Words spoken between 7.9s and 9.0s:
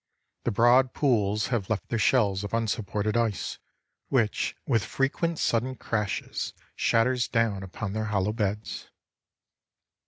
their hollow beds.